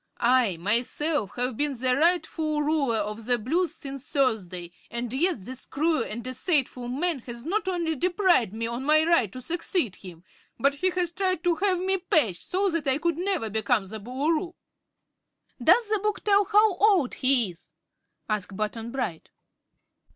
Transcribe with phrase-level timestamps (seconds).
[0.17, 5.67] I, myself, have been the rightful Ruler of the Blues since Thursday, and yet this
[5.67, 10.23] cruel and deceitful man has not only deprived me of my right to succeed him,
[10.59, 13.99] but he has tried to have me patched, so that I could never become the
[13.99, 14.55] Boolooroo."
[15.63, 17.73] "Does the book tell how old he is?"
[18.27, 19.29] asked Button Bright.